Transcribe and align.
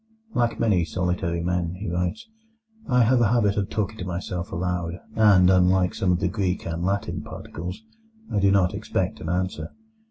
"Like 0.33 0.59
many 0.59 0.83
solitary 0.83 1.41
men," 1.43 1.75
he 1.75 1.87
writes, 1.87 2.27
"I 2.89 3.03
have 3.03 3.21
a 3.21 3.27
habit 3.27 3.55
of 3.55 3.69
talking 3.69 3.99
to 3.99 4.03
myself 4.03 4.51
aloud; 4.51 4.99
and, 5.15 5.47
unlike 5.51 5.93
some 5.93 6.11
of 6.11 6.19
the 6.19 6.27
Greek 6.27 6.65
and 6.65 6.83
Latin 6.83 7.21
particles, 7.21 7.83
I 8.33 8.39
do 8.39 8.49
not 8.49 8.73
expect 8.73 9.19
an 9.21 9.29
answer. 9.29 9.75